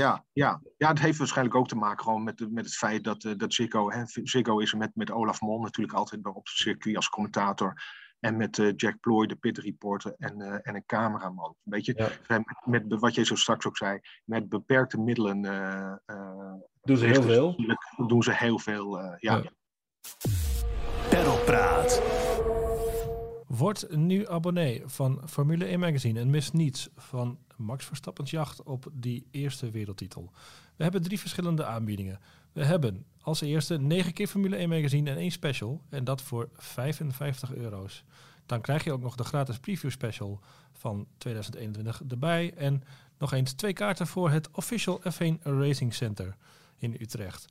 Ja, 0.00 0.24
ja. 0.32 0.62
ja, 0.76 0.88
het 0.88 1.00
heeft 1.00 1.18
waarschijnlijk 1.18 1.56
ook 1.56 1.68
te 1.68 1.76
maken 1.76 2.04
gewoon 2.04 2.22
met, 2.22 2.50
met 2.50 2.64
het 2.64 2.74
feit 2.74 3.04
dat, 3.04 3.24
uh, 3.24 3.32
dat 3.36 3.54
Ziggo, 3.54 3.90
hè, 3.90 4.02
Ziggo 4.06 4.58
is 4.58 4.74
met, 4.74 4.90
met 4.94 5.10
Olaf 5.10 5.40
Mol 5.40 5.60
natuurlijk 5.60 5.98
altijd 5.98 6.26
op 6.26 6.46
het 6.46 6.56
circuit 6.56 6.96
als 6.96 7.08
commentator. 7.08 7.82
En 8.20 8.36
met 8.36 8.58
uh, 8.58 8.72
Jack 8.76 9.00
Ploy, 9.00 9.26
de 9.26 9.36
pit 9.36 9.58
reporter 9.58 10.14
en, 10.18 10.40
uh, 10.40 10.54
en 10.62 10.74
een 10.74 10.86
cameraman. 10.86 11.56
Weet 11.62 11.84
je, 11.84 11.92
ja. 11.96 12.38
met, 12.38 12.84
met, 12.88 13.00
wat 13.00 13.14
je 13.14 13.24
zo 13.24 13.34
straks 13.34 13.66
ook 13.66 13.76
zei, 13.76 14.00
met 14.24 14.48
beperkte 14.48 15.00
middelen. 15.00 15.42
doen 16.82 16.96
ze 16.96 17.06
heel 17.06 17.22
veel? 17.22 17.56
Doen 18.06 18.22
ze 18.22 18.32
heel 18.32 18.58
veel, 18.58 18.98
ja. 18.98 19.16
ja. 19.18 19.42
Perlpraat. 21.08 22.29
Word 23.60 23.96
nu 23.96 24.28
abonnee 24.28 24.82
van 24.86 25.20
Formule 25.26 25.64
1 25.64 25.78
Magazine 25.80 26.20
en 26.20 26.30
mis 26.30 26.50
niets 26.50 26.88
van 26.96 27.38
Max 27.56 27.84
Verstappen's 27.84 28.30
jacht 28.30 28.62
op 28.62 28.86
die 28.92 29.26
eerste 29.30 29.70
wereldtitel. 29.70 30.30
We 30.76 30.82
hebben 30.82 31.02
drie 31.02 31.20
verschillende 31.20 31.64
aanbiedingen. 31.64 32.20
We 32.52 32.64
hebben 32.64 33.04
als 33.20 33.40
eerste 33.40 33.78
9 33.78 34.12
keer 34.12 34.26
Formule 34.26 34.56
1 34.56 34.68
Magazine 34.68 35.10
en 35.10 35.16
één 35.16 35.30
special 35.30 35.82
en 35.88 36.04
dat 36.04 36.22
voor 36.22 36.48
55 36.52 37.54
euro's. 37.54 38.04
Dan 38.46 38.60
krijg 38.60 38.84
je 38.84 38.92
ook 38.92 39.02
nog 39.02 39.14
de 39.16 39.24
gratis 39.24 39.58
preview 39.58 39.90
special 39.90 40.40
van 40.72 41.06
2021 41.18 42.02
erbij 42.08 42.54
en 42.54 42.82
nog 43.18 43.32
eens 43.32 43.52
twee 43.52 43.72
kaarten 43.72 44.06
voor 44.06 44.30
het 44.30 44.50
Official 44.50 45.00
F1 45.00 45.42
Racing 45.42 45.94
Center 45.94 46.36
in 46.76 46.96
Utrecht. 47.00 47.46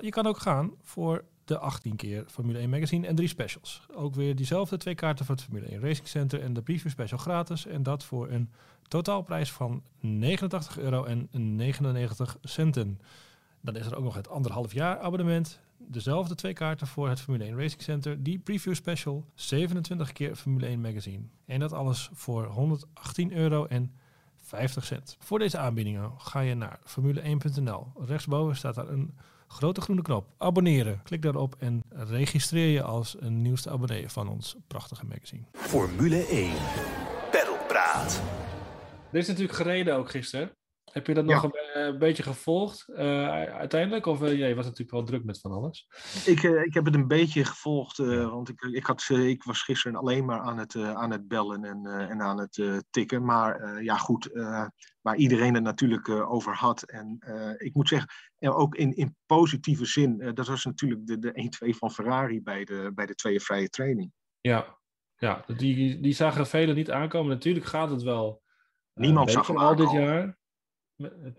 Je 0.00 0.10
kan 0.10 0.26
ook 0.26 0.38
gaan 0.38 0.70
voor 0.82 1.24
de 1.44 1.58
18 1.58 1.96
keer 1.96 2.24
Formule 2.26 2.58
1 2.58 2.70
Magazine 2.70 3.06
en 3.06 3.14
drie 3.14 3.28
specials. 3.28 3.86
Ook 3.94 4.14
weer 4.14 4.36
diezelfde 4.36 4.76
twee 4.76 4.94
kaarten 4.94 5.24
voor 5.24 5.34
het 5.34 5.44
Formule 5.44 5.66
1 5.66 5.80
Racing 5.80 6.08
Center 6.08 6.40
en 6.40 6.52
de 6.52 6.62
preview 6.62 6.90
special 6.90 7.18
gratis. 7.18 7.66
En 7.66 7.82
dat 7.82 8.04
voor 8.04 8.30
een 8.30 8.50
totaalprijs 8.88 9.52
van 9.52 9.82
89 10.00 10.78
euro 10.78 11.04
en 11.04 11.28
99 11.30 12.38
centen. 12.42 13.00
Dan 13.60 13.76
is 13.76 13.86
er 13.86 13.96
ook 13.96 14.04
nog 14.04 14.14
het 14.14 14.28
anderhalf 14.28 14.72
jaar 14.72 14.98
abonnement. 14.98 15.60
Dezelfde 15.78 16.34
twee 16.34 16.52
kaarten 16.52 16.86
voor 16.86 17.08
het 17.08 17.20
Formule 17.20 17.44
1 17.44 17.56
Racing 17.56 17.82
Center. 17.82 18.22
Die 18.22 18.38
preview 18.38 18.74
special. 18.74 19.24
27 19.34 20.12
keer 20.12 20.36
Formule 20.36 20.66
1 20.66 20.80
magazine. 20.80 21.24
En 21.46 21.60
dat 21.60 21.72
alles 21.72 22.10
voor 22.12 22.44
118 22.44 23.32
euro 23.32 23.66
en 23.66 23.92
50 24.36 24.84
cent. 24.84 25.16
Voor 25.18 25.38
deze 25.38 25.58
aanbiedingen 25.58 26.12
ga 26.16 26.40
je 26.40 26.54
naar 26.54 26.78
formule1.nl. 26.86 27.92
Rechtsboven 27.98 28.56
staat 28.56 28.74
daar 28.74 28.88
een 28.88 29.14
grote 29.52 29.80
groene 29.80 30.02
knop. 30.02 30.26
Abonneren. 30.38 31.00
Klik 31.04 31.22
daarop 31.22 31.56
en 31.58 31.82
registreer 31.88 32.72
je 32.72 32.82
als 32.82 33.16
een 33.18 33.42
nieuwste 33.42 33.70
abonnee 33.70 34.08
van 34.08 34.28
ons 34.28 34.56
prachtige 34.66 35.06
magazine. 35.06 35.42
Formule 35.52 36.26
1. 36.26 36.52
Peddelpraat. 37.30 38.22
Er 39.10 39.18
is 39.18 39.26
natuurlijk 39.26 39.54
gereden 39.56 39.96
ook 39.96 40.10
gisteren. 40.10 40.50
Heb 40.92 41.06
je 41.06 41.14
dat 41.14 41.24
nog 41.24 41.42
een, 41.42 41.52
eh, 41.52 41.98
beetje 41.98 42.22
gevolgd 42.22 42.88
uh, 42.88 43.28
uiteindelijk? 43.52 44.06
Of 44.06 44.22
uh, 44.22 44.48
je 44.48 44.54
was 44.54 44.64
natuurlijk 44.64 44.90
wel 44.90 45.04
druk 45.04 45.24
met 45.24 45.40
van 45.40 45.52
alles? 45.52 45.86
Ik, 46.26 46.42
ik 46.42 46.74
heb 46.74 46.84
het 46.84 46.94
een 46.94 47.08
beetje 47.08 47.44
gevolgd, 47.44 47.96
want 47.96 48.48
ik, 48.48 48.60
ik, 48.60 48.86
had, 48.86 49.08
ik 49.08 49.42
was 49.42 49.62
gisteren 49.62 49.98
alleen 49.98 50.24
maar 50.24 50.40
aan 50.40 50.58
het, 50.58 50.76
aan 50.76 51.10
het 51.10 51.28
bellen 51.28 51.64
en, 51.64 51.86
en 51.86 52.20
aan 52.20 52.38
het 52.38 52.84
tikken. 52.90 53.24
Maar 53.24 53.82
ja, 53.82 53.96
goed, 53.96 54.30
waar 55.00 55.16
iedereen 55.16 55.54
het 55.54 55.62
natuurlijk 55.62 56.08
over 56.08 56.54
had. 56.54 56.82
En 56.82 57.18
ik 57.58 57.74
moet 57.74 57.88
zeggen, 57.88 58.08
ook 58.38 58.74
in, 58.74 58.96
in 58.96 59.16
positieve 59.26 59.84
zin, 59.84 60.30
dat 60.34 60.46
was 60.46 60.64
natuurlijk 60.64 61.06
de, 61.06 61.18
de 61.18 61.70
1-2 61.72 61.76
van 61.76 61.90
Ferrari 61.90 62.42
bij 62.42 62.64
de, 62.64 62.90
bij 62.94 63.06
de 63.06 63.14
tweede 63.14 63.40
vrije 63.40 63.68
training. 63.68 64.12
Ja, 64.40 64.78
ja 65.16 65.44
die, 65.56 66.00
die 66.00 66.14
zagen 66.14 66.46
velen 66.46 66.74
niet 66.74 66.90
aankomen. 66.90 67.30
Natuurlijk 67.30 67.66
gaat 67.66 67.90
het 67.90 68.02
wel. 68.02 68.42
Niemand 68.94 69.30
zag 69.30 69.46
hem 69.46 69.56
al 69.56 69.76
dit 69.76 69.90
jaar 69.90 70.40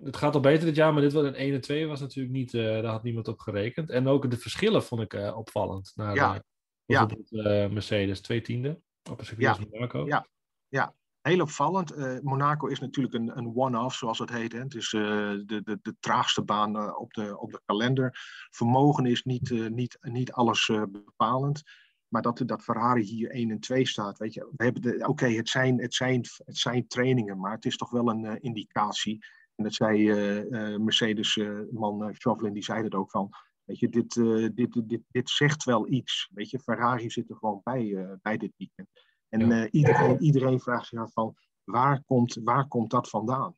het 0.03 0.17
gaat 0.17 0.36
al 0.36 0.41
beter 0.41 0.65
dit 0.65 0.75
jaar, 0.75 0.93
maar 0.93 1.01
dit 1.01 1.13
was 1.13 1.25
een 1.25 1.36
1 1.36 1.53
en 1.53 1.62
2 1.62 1.88
was 1.88 2.00
natuurlijk 2.00 2.34
niet, 2.34 2.53
uh, 2.53 2.63
daar 2.63 2.86
had 2.86 3.03
niemand 3.03 3.27
op 3.27 3.39
gerekend. 3.39 3.89
En 3.89 4.08
ook 4.08 4.32
de 4.32 4.38
verschillen 4.38 4.84
vond 4.84 5.01
ik 5.01 5.13
uh, 5.13 5.38
opvallend. 5.38 5.91
Naar, 5.96 6.15
ja. 6.15 6.34
Uh, 6.34 6.39
bijvoorbeeld 6.86 7.29
ja. 7.29 7.67
Mercedes, 7.67 8.22
twee 8.22 8.41
tiende 8.41 8.82
op 9.12 9.20
een 9.20 9.25
circuit 9.25 9.58
ja. 9.58 9.65
Monaco. 9.72 10.05
Ja, 10.05 10.27
ja. 10.67 10.96
heel 11.22 11.41
opvallend. 11.41 12.22
Monaco 12.24 12.67
is 12.67 12.79
natuurlijk 12.79 13.13
een, 13.13 13.38
een 13.38 13.55
one-off, 13.55 13.96
zoals 13.96 14.20
het 14.20 14.29
heet. 14.29 14.51
Hè. 14.51 14.60
Het 14.60 14.75
is 14.75 14.89
de, 14.89 15.62
de, 15.63 15.79
de 15.82 15.96
traagste 16.00 16.43
baan 16.43 16.98
op, 16.98 17.13
de, 17.13 17.39
op 17.39 17.51
de 17.51 17.62
kalender. 17.65 18.20
Vermogen 18.50 19.05
is 19.05 19.24
niet, 19.24 19.70
niet, 19.70 19.98
niet 20.01 20.32
alles 20.32 20.72
bepalend. 20.89 21.63
Maar 22.08 22.22
dat, 22.22 22.41
dat 22.46 22.63
Ferrari 22.63 23.01
hier 23.01 23.29
1 23.29 23.51
en 23.51 23.60
2 23.60 23.88
staat, 23.88 24.17
weet 24.17 24.34
je. 24.34 24.50
We 24.55 24.63
hebben 24.63 25.08
Oké, 25.08 25.27
het, 25.27 25.50
zijn, 25.50 25.82
het, 25.82 25.93
zijn, 25.93 26.25
het 26.46 26.58
zijn 26.58 26.88
trainingen, 26.88 27.39
maar 27.39 27.51
het 27.51 27.65
is 27.65 27.77
toch 27.77 27.89
wel 27.89 28.10
een 28.10 28.41
indicatie 28.41 29.25
en 29.56 29.64
dat 29.64 29.74
zei 29.74 30.10
uh, 30.10 30.78
Mercedes-man 30.78 32.08
uh, 32.08 32.10
Chauvelin, 32.12 32.54
die 32.54 32.64
zei 32.64 32.84
het 32.84 32.94
ook 32.94 33.12
van, 33.12 33.30
weet 33.64 33.80
je, 33.80 33.90
dit, 33.90 34.14
dit, 34.56 34.82
dit, 34.90 35.02
dit 35.12 35.30
zegt 35.30 35.64
wel 35.64 35.92
iets. 35.92 36.30
Weet 36.34 36.50
je, 36.50 36.60
Ferrari 36.60 37.10
zit 37.10 37.30
er 37.30 37.36
gewoon 37.36 37.62
bij, 37.64 38.18
bij 38.22 38.38
dit 38.38 38.54
weekend. 38.58 38.88
En 39.30 39.48
ja. 39.48 39.70
iedereen, 39.70 40.22
iedereen 40.22 40.60
vraagt 40.60 40.88
zich 40.88 41.00
af 41.00 41.14
van, 41.14 41.36
waar 41.64 42.04
komt, 42.06 42.40
waar 42.44 42.68
komt 42.68 42.92
dat 42.92 43.10
vandaan? 43.10 43.56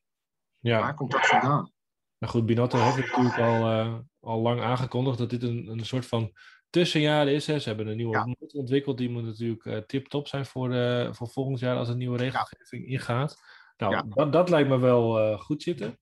Ja. 0.59 0.79
Waar 0.79 0.93
komt 0.93 1.11
dat 1.11 1.25
vandaan? 1.25 1.71
Nou 2.19 2.33
goed, 2.33 2.45
Binotto 2.45 2.77
heeft 2.77 2.97
natuurlijk 2.97 3.37
al, 3.37 4.05
al 4.19 4.41
lang 4.41 4.61
aangekondigd 4.61 5.17
dat 5.17 5.29
dit 5.29 5.43
een, 5.43 5.67
een 5.67 5.85
soort 5.85 6.05
van 6.05 6.31
tussenjaar 6.69 7.27
is. 7.27 7.47
Hè. 7.47 7.59
Ze 7.59 7.67
hebben 7.67 7.87
een 7.87 7.97
nieuwe 7.97 8.13
ja. 8.13 8.35
ontwikkeld, 8.53 8.97
die 8.97 9.09
moet 9.09 9.23
natuurlijk 9.23 9.65
uh, 9.65 9.77
tip-top 9.77 10.27
zijn 10.27 10.45
voor, 10.45 10.73
uh, 10.73 11.13
voor 11.13 11.27
volgend 11.27 11.59
jaar 11.59 11.77
als 11.77 11.89
een 11.89 11.97
nieuwe 11.97 12.17
regelgeving 12.17 12.85
ingaat. 12.87 13.37
Nou, 13.77 13.93
ja. 13.93 14.01
dat, 14.01 14.33
dat, 14.33 14.49
lijkt 14.49 14.69
me 14.69 14.77
wel 14.77 15.31
uh, 15.31 15.39
goed 15.39 15.63
zitten. 15.63 15.99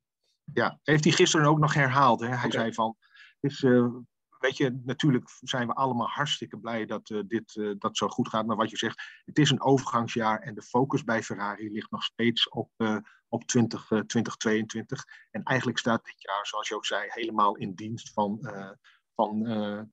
Ja, 0.53 0.79
heeft 0.83 1.03
hij 1.03 1.13
gisteren 1.13 1.47
ook 1.47 1.59
nog 1.59 1.73
herhaald. 1.73 2.19
Hè? 2.19 2.27
Hij 2.27 2.37
okay. 2.37 2.51
zei 2.51 2.73
van, 2.73 2.97
is, 3.39 3.61
uh, 3.61 3.87
weet 4.39 4.57
je, 4.57 4.81
natuurlijk 4.83 5.29
zijn 5.39 5.67
we 5.67 5.73
allemaal 5.73 6.07
hartstikke 6.07 6.59
blij 6.59 6.85
dat 6.85 7.09
uh, 7.09 7.21
dit 7.27 7.75
dat 7.77 7.97
zo 7.97 8.07
goed 8.07 8.29
gaat. 8.29 8.45
Maar 8.45 8.55
wat 8.55 8.69
je 8.69 8.77
zegt, 8.77 9.21
het 9.25 9.39
is 9.39 9.49
een 9.49 9.61
overgangsjaar 9.61 10.39
en 10.39 10.55
de 10.55 10.61
focus 10.61 11.03
bij 11.03 11.23
Ferrari 11.23 11.71
ligt 11.71 11.91
nog 11.91 12.03
steeds 12.03 12.49
op, 12.49 12.71
op 13.27 13.43
20, 13.43 13.85
2022. 13.87 15.03
En 15.31 15.43
eigenlijk 15.43 15.79
staat 15.79 16.05
dit 16.05 16.21
jaar, 16.21 16.47
zoals 16.47 16.67
je 16.67 16.75
ook 16.75 16.85
zei, 16.85 17.05
helemaal 17.07 17.55
in 17.55 17.73
dienst 17.73 18.13
van, 18.13 18.39
van 19.15 19.43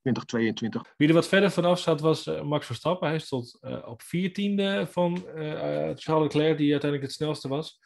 2022. 0.03 0.95
Wie 0.97 1.09
er 1.09 1.15
wat 1.15 1.29
verder 1.29 1.51
vanaf 1.51 1.79
zat 1.79 2.01
was 2.01 2.25
Max 2.25 2.67
Verstappen. 2.67 3.09
Hij 3.09 3.19
stond 3.19 3.59
op 3.85 4.03
14e 4.03 4.91
van 4.91 5.17
Charles 5.95 6.33
Leclerc, 6.33 6.59
die 6.59 6.71
uiteindelijk 6.71 7.03
het 7.03 7.13
snelste 7.13 7.49
was 7.49 7.79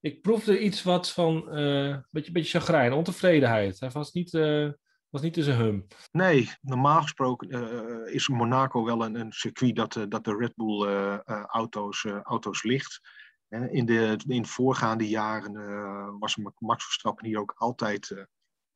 ik 0.00 0.22
proefde 0.22 0.60
iets 0.60 0.82
wat 0.82 1.10
van 1.10 1.48
een 1.48 2.04
beetje, 2.10 2.32
beetje 2.32 2.58
chagrijn, 2.58 2.92
ontevredenheid. 2.92 3.80
Hij 3.80 3.90
was 3.90 4.12
niet, 4.12 4.30
was 5.08 5.22
niet 5.22 5.32
tussen 5.32 5.56
hum. 5.56 5.86
Nee, 6.12 6.50
normaal 6.60 7.02
gesproken 7.02 7.54
uh, 7.54 8.14
is 8.14 8.28
Monaco 8.28 8.84
wel 8.84 9.04
een, 9.04 9.14
een 9.14 9.32
circuit 9.32 9.76
dat, 9.76 9.98
dat 10.08 10.24
de 10.24 10.36
Red 10.36 10.52
Bull 10.54 10.86
auto's, 11.46 12.04
auto's 12.04 12.62
ligt. 12.62 13.00
in, 13.48 13.86
de, 13.86 14.18
in 14.26 14.42
de 14.42 14.48
voorgaande 14.48 15.08
jaren 15.08 15.52
was 16.18 16.36
Max 16.58 16.84
Verstappen 16.84 17.26
hier 17.26 17.38
ook 17.38 17.54
altijd, 17.56 18.26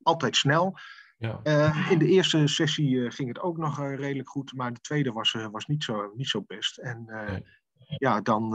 altijd 0.01 0.35
snel. 0.35 0.77
Ja. 1.17 1.39
in 1.89 1.99
de 1.99 2.07
eerste 2.07 2.47
sessie 2.47 3.11
ging 3.11 3.27
het 3.27 3.39
ook 3.39 3.57
nog 3.57 3.79
redelijk 3.79 4.29
goed, 4.29 4.53
maar 4.53 4.73
de 4.73 4.79
tweede 4.79 5.11
was, 5.11 5.31
was 5.51 5.65
niet, 5.65 5.83
zo, 5.83 6.11
niet 6.15 6.27
zo 6.27 6.41
best. 6.41 6.77
En 6.77 7.03
nee 7.05 7.43
ja, 7.97 8.21
dan 8.21 8.49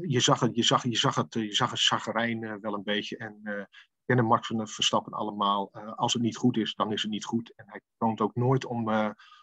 je 0.00 0.20
zag 0.20 0.40
het, 0.40 0.56
je 0.56 0.62
zag, 0.62 0.82
je 0.82 0.96
zag 0.96 1.14
het, 1.14 1.34
je 1.34 1.54
zag 1.54 1.70
het 1.70 1.78
zagrijn 1.78 2.60
wel 2.60 2.74
een 2.74 2.82
beetje. 2.82 3.16
En 3.16 3.40
uh, 3.42 3.62
kennen 4.04 4.24
Max 4.24 4.50
en 4.50 4.68
Verstappen 4.68 5.12
allemaal. 5.12 5.72
als 5.96 6.12
het 6.12 6.22
niet 6.22 6.36
goed 6.36 6.56
is, 6.56 6.74
dan 6.74 6.92
is 6.92 7.02
het 7.02 7.10
niet 7.10 7.24
goed. 7.24 7.52
En 7.56 7.64
hij 7.68 7.80
toont 7.98 8.20
ook 8.20 8.34
nooit 8.34 8.64
om, 8.64 8.88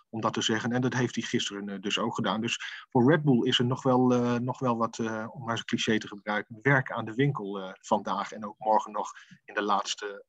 om 0.10 0.22
dat 0.22 0.34
te 0.34 0.41
zeggen. 0.41 0.72
En 0.72 0.82
dat 0.82 0.94
heeft 0.94 1.15
hij 1.15 1.24
gisteren 1.24 1.82
dus 1.82 2.00
ook 2.00 2.15
gedaan. 2.15 2.41
Dus 2.41 2.86
voor 2.89 3.12
Red 3.12 3.24
Bull 3.24 3.48
is 3.48 3.60
er 3.60 3.65
nog 3.65 3.84
wel, 3.84 4.08
nog 4.39 4.60
wel 4.60 4.77
wat, 4.77 5.00
om 5.00 5.05
maar 5.44 5.50
eens 5.50 5.60
een 5.60 5.65
cliché 5.65 5.98
te 5.98 6.08
gebruiken, 6.08 6.60
werk 6.62 6.91
aan 6.91 7.05
de 7.05 7.13
winkel 7.13 7.75
vandaag. 7.82 8.32
En 8.32 8.46
ook 8.46 8.55
morgen 8.58 8.91
nog 8.91 9.12
in 9.46 9.53
de 9.53 9.63
laatste 9.63 10.25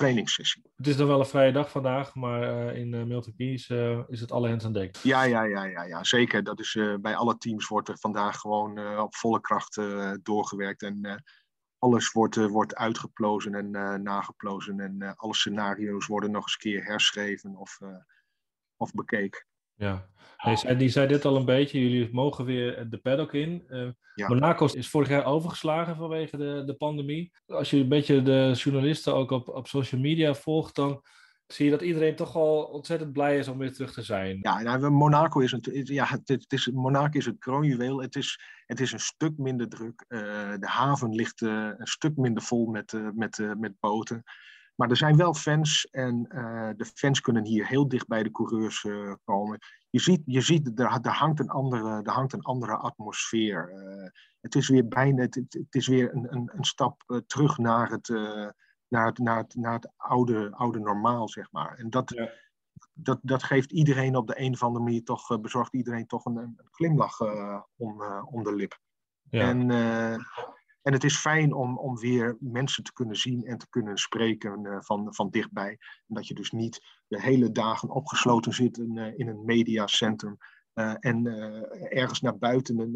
trainingssessie. 0.00 0.62
Het 0.76 0.86
is 0.86 0.96
dan 0.96 1.06
wel 1.06 1.20
een 1.20 1.26
vrije 1.26 1.52
dag 1.52 1.70
vandaag, 1.70 2.14
maar 2.14 2.42
uh, 2.42 2.76
in 2.76 2.92
uh, 2.92 3.02
Milton 3.02 3.34
Keynes 3.36 3.68
uh, 3.68 3.98
is 4.08 4.20
het 4.20 4.32
alle 4.32 4.48
hands 4.48 4.64
aan 4.64 4.72
dek. 4.72 4.96
Ja, 4.96 5.22
ja, 5.22 5.42
ja, 5.42 5.64
ja, 5.64 5.82
ja 5.82 6.04
zeker. 6.04 6.44
Dat 6.44 6.60
is, 6.60 6.78
bij 7.00 7.16
alle 7.16 7.38
teams 7.38 7.68
wordt 7.68 7.88
er 7.88 7.98
vandaag 7.98 8.36
gewoon 8.36 8.98
op 8.98 9.14
volle 9.14 9.40
kracht 9.40 9.80
doorgewerkt. 10.22 10.82
En 10.82 11.24
alles 11.78 12.12
wordt, 12.12 12.36
wordt 12.36 12.74
uitgeplozen 12.74 13.54
en 13.54 14.02
nageplozen. 14.02 14.80
En 14.80 15.16
alle 15.16 15.34
scenario's 15.34 16.06
worden 16.06 16.30
nog 16.30 16.42
eens 16.42 16.52
een 16.52 16.70
keer 16.70 16.84
herschreven 16.84 17.56
of, 17.56 17.78
of 18.76 18.92
bekeken. 18.92 19.46
Ja, 19.80 20.06
hij 20.36 20.56
zei, 20.56 20.76
die 20.76 20.88
zei 20.88 21.06
dit 21.06 21.24
al 21.24 21.36
een 21.36 21.44
beetje. 21.44 21.80
Jullie 21.80 22.08
mogen 22.12 22.44
weer 22.44 22.86
de 22.90 22.98
paddock 22.98 23.32
in. 23.32 23.64
Uh, 23.68 23.88
ja. 24.14 24.28
Monaco 24.28 24.66
is 24.66 24.88
vorig 24.88 25.08
jaar 25.08 25.24
overgeslagen 25.24 25.96
vanwege 25.96 26.36
de, 26.36 26.62
de 26.66 26.74
pandemie. 26.74 27.32
Als 27.46 27.70
je 27.70 27.76
een 27.76 27.88
beetje 27.88 28.22
de 28.22 28.52
journalisten 28.54 29.14
ook 29.14 29.30
op, 29.30 29.48
op 29.48 29.68
social 29.68 30.00
media 30.00 30.34
volgt, 30.34 30.74
dan 30.74 31.02
zie 31.46 31.64
je 31.64 31.70
dat 31.70 31.82
iedereen 31.82 32.16
toch 32.16 32.36
al 32.36 32.62
ontzettend 32.64 33.12
blij 33.12 33.38
is 33.38 33.48
om 33.48 33.58
weer 33.58 33.72
terug 33.72 33.92
te 33.92 34.02
zijn. 34.02 34.38
Ja, 34.40 34.60
nou, 34.62 34.90
Monaco 34.90 35.40
is, 35.40 35.52
een, 35.52 35.62
ja, 35.84 36.06
het, 36.06 36.28
het 36.28 36.52
is, 36.52 36.70
Monaco 36.70 37.18
is 37.18 37.26
het 37.26 37.38
kroonjuweel. 37.38 38.00
Het 38.00 38.16
is, 38.16 38.40
het 38.66 38.80
is 38.80 38.92
een 38.92 39.00
stuk 39.00 39.38
minder 39.38 39.68
druk. 39.68 40.04
Uh, 40.08 40.20
de 40.58 40.66
haven 40.66 41.14
ligt 41.14 41.40
uh, 41.40 41.70
een 41.76 41.86
stuk 41.86 42.16
minder 42.16 42.42
vol 42.42 42.66
met, 42.66 43.00
met, 43.14 43.54
met 43.58 43.72
boten. 43.80 44.22
Maar 44.80 44.90
er 44.90 44.96
zijn 44.96 45.16
wel 45.16 45.34
fans 45.34 45.86
en 45.90 46.26
uh, 46.28 46.70
de 46.76 46.84
fans 46.84 47.20
kunnen 47.20 47.44
hier 47.44 47.66
heel 47.66 47.88
dicht 47.88 48.06
bij 48.06 48.22
de 48.22 48.30
coureurs 48.30 48.84
uh, 48.84 49.14
komen. 49.24 49.58
Je 49.90 50.00
ziet, 50.00 50.22
je 50.24 50.40
ziet 50.40 50.80
er, 50.80 50.98
er, 51.02 51.12
hangt 51.12 51.40
een 51.40 51.48
andere, 51.50 52.02
er 52.02 52.12
hangt 52.12 52.32
een 52.32 52.42
andere 52.42 52.76
atmosfeer. 52.76 53.72
Uh, 53.72 54.08
het 54.40 54.54
is 54.54 54.68
weer 54.68 54.88
bijna, 54.88 55.22
het, 55.22 55.34
het 55.34 55.74
is 55.74 55.86
weer 55.86 56.14
een, 56.14 56.32
een, 56.34 56.50
een 56.54 56.64
stap 56.64 57.22
terug 57.26 57.58
naar 57.58 57.90
het, 57.90 58.08
naar 58.88 59.06
het, 59.06 59.18
naar 59.18 59.36
het, 59.36 59.54
naar 59.54 59.72
het 59.72 59.92
oude, 59.96 60.50
oude 60.50 60.78
normaal, 60.78 61.28
zeg 61.28 61.52
maar. 61.52 61.76
En 61.76 61.90
dat, 61.90 62.10
ja. 62.14 62.30
dat, 62.92 63.18
dat 63.22 63.42
geeft 63.42 63.72
iedereen 63.72 64.16
op 64.16 64.26
de 64.26 64.40
een 64.40 64.52
of 64.52 64.62
andere 64.62 64.84
manier 64.84 65.04
toch, 65.04 65.40
bezorgt 65.40 65.74
iedereen 65.74 66.06
toch 66.06 66.24
een, 66.24 66.36
een 66.36 66.60
glimlach 66.70 67.20
om, 67.76 68.02
om 68.24 68.44
de 68.44 68.54
lip. 68.54 68.78
Ja. 69.22 69.48
En 69.48 69.70
en 70.82 70.92
het 70.92 71.04
is 71.04 71.16
fijn 71.16 71.52
om, 71.52 71.78
om 71.78 71.98
weer 71.98 72.36
mensen 72.40 72.84
te 72.84 72.92
kunnen 72.92 73.16
zien 73.16 73.44
en 73.44 73.58
te 73.58 73.68
kunnen 73.68 73.98
spreken 73.98 74.64
uh, 74.64 74.76
van, 74.80 75.14
van 75.14 75.30
dichtbij. 75.30 75.70
En 76.06 76.14
dat 76.14 76.26
je 76.26 76.34
dus 76.34 76.50
niet 76.50 76.82
de 77.08 77.20
hele 77.20 77.52
dagen 77.52 77.88
opgesloten 77.88 78.52
zit 78.52 78.78
in, 78.78 78.96
uh, 78.96 79.18
in 79.18 79.28
een 79.28 79.44
mediacentrum. 79.44 80.36
Uh, 80.74 80.94
en 80.98 81.26
ergens 81.90 82.20
naar 82.20 82.38
buiten 82.38 82.92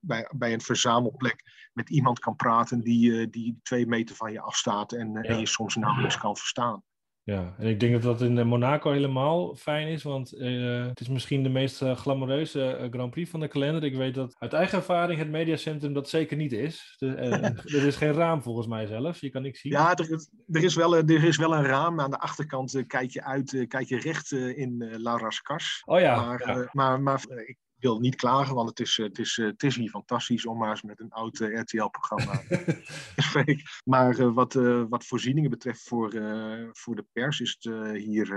bij, 0.00 0.30
bij 0.36 0.52
een 0.52 0.60
verzamelplek 0.60 1.68
met 1.72 1.90
iemand 1.90 2.18
kan 2.18 2.36
praten 2.36 2.80
die, 2.80 3.30
die 3.30 3.58
twee 3.62 3.86
meter 3.86 4.16
van 4.16 4.32
je 4.32 4.40
afstaat 4.40 4.92
en, 4.92 5.12
ja. 5.12 5.20
en 5.20 5.38
je 5.38 5.46
soms 5.46 5.76
nauwelijks 5.76 6.18
kan 6.18 6.36
verstaan. 6.36 6.82
Ja, 7.24 7.54
en 7.58 7.66
ik 7.66 7.80
denk 7.80 7.92
dat 7.92 8.02
dat 8.02 8.22
in 8.22 8.38
eh, 8.38 8.44
Monaco 8.44 8.90
helemaal 8.90 9.54
fijn 9.54 9.88
is, 9.88 10.02
want 10.02 10.34
uh, 10.34 10.86
het 10.86 11.00
is 11.00 11.08
misschien 11.08 11.42
de 11.42 11.48
meest 11.48 11.82
uh, 11.82 11.96
glamoureuze 11.96 12.88
Grand 12.90 13.10
Prix 13.10 13.30
van 13.30 13.40
de 13.40 13.48
kalender. 13.48 13.84
Ik 13.84 13.96
weet 13.96 14.14
dat 14.14 14.36
uit 14.38 14.52
eigen 14.52 14.78
ervaring 14.78 15.18
het 15.18 15.30
mediacentrum 15.30 15.92
dat 15.92 16.08
zeker 16.08 16.36
niet 16.36 16.52
is. 16.52 16.94
De, 16.98 17.06
er 17.76 17.86
is 17.86 17.96
geen 17.96 18.12
raam 18.12 18.42
volgens 18.42 18.66
mij 18.66 18.86
zelfs, 18.86 19.20
je 19.20 19.30
kan 19.30 19.42
niks 19.42 19.60
zien. 19.60 19.72
Ja, 19.72 19.94
er 19.94 20.10
is, 20.10 20.30
er 20.50 20.64
is, 20.64 20.74
wel, 20.74 20.96
er 20.96 21.24
is 21.24 21.36
wel 21.36 21.54
een 21.54 21.66
raam. 21.66 22.00
Aan 22.00 22.10
de 22.10 22.18
achterkant 22.18 22.84
kijk 22.86 23.10
je 23.10 23.24
uit, 23.24 23.64
kijk 23.68 23.88
je 23.88 23.98
recht 23.98 24.32
in 24.32 24.94
La 24.96 25.18
Rascas. 25.18 25.82
Oh 25.84 26.00
ja. 26.00 26.24
Maar, 26.24 26.48
ja. 26.48 26.68
maar, 26.72 27.02
maar 27.02 27.22
ik 27.46 27.58
wil 27.84 28.00
niet 28.00 28.14
klagen, 28.14 28.54
want 28.54 28.68
het 28.68 28.80
is, 28.80 28.96
het 28.96 29.18
is, 29.18 29.36
het 29.36 29.62
is 29.62 29.76
hier 29.76 29.90
fantastisch 29.90 30.46
om 30.46 30.58
maar 30.58 30.70
eens 30.70 30.82
met 30.82 31.00
een 31.00 31.10
oud 31.10 31.38
RTL-programma 31.38 32.32
te 33.16 33.22
spreken. 33.22 33.62
Maar 33.84 34.32
wat, 34.32 34.52
wat 34.88 35.06
voorzieningen 35.06 35.50
betreft 35.50 35.82
voor, 35.82 36.10
voor 36.72 36.96
de 36.96 37.06
pers 37.12 37.40
is 37.40 37.56
het 37.58 37.96
hier, 37.96 38.28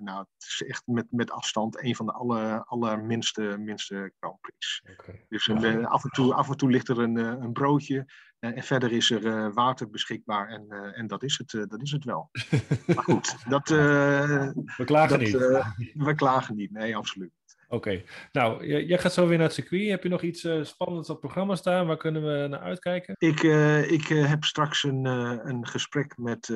nou, 0.00 0.18
het 0.18 0.48
is 0.48 0.62
echt 0.66 0.86
met, 0.86 1.06
met 1.10 1.30
afstand 1.30 1.82
een 1.82 1.96
van 1.96 2.06
de 2.06 2.12
aller, 2.12 2.64
allerminste 2.64 3.42
minste 3.58 4.12
Grand 4.20 4.40
Prix. 4.40 4.82
Okay. 4.98 5.24
Dus 5.28 5.50
af, 5.84 6.04
en 6.04 6.10
toe, 6.10 6.34
af 6.34 6.48
en 6.48 6.56
toe 6.56 6.70
ligt 6.70 6.88
er 6.88 6.98
een, 6.98 7.16
een 7.16 7.52
broodje. 7.52 8.06
en 8.38 8.62
verder 8.62 8.92
is 8.92 9.10
er 9.10 9.52
water 9.52 9.90
beschikbaar 9.90 10.48
en, 10.48 10.94
en 10.94 11.06
dat, 11.06 11.22
is 11.22 11.38
het, 11.38 11.70
dat 11.70 11.82
is 11.82 11.90
het 11.90 12.04
wel. 12.04 12.30
maar 12.94 13.04
goed, 13.04 13.36
dat, 13.48 13.68
we 13.68 14.82
klagen 14.84 15.18
dat, 15.18 15.76
niet. 15.76 15.92
we 15.94 16.14
klagen 16.14 16.56
niet, 16.56 16.70
nee, 16.70 16.96
absoluut. 16.96 17.39
Oké, 17.72 18.02
nou, 18.32 18.66
jij 18.66 18.98
gaat 18.98 19.12
zo 19.12 19.26
weer 19.26 19.36
naar 19.36 19.46
het 19.46 19.54
circuit. 19.54 19.90
Heb 19.90 20.02
je 20.02 20.08
nog 20.08 20.22
iets 20.22 20.44
uh, 20.44 20.64
spannends 20.64 21.08
op 21.08 21.14
het 21.14 21.24
programma 21.24 21.54
staan? 21.54 21.86
Waar 21.86 21.96
kunnen 21.96 22.22
we 22.22 22.48
naar 22.48 22.60
uitkijken? 22.60 23.14
Ik, 23.18 23.42
uh, 23.42 23.90
ik 23.90 24.08
uh, 24.08 24.28
heb 24.28 24.44
straks 24.44 24.82
een, 24.82 25.04
een 25.48 25.66
gesprek 25.66 26.16
met, 26.18 26.48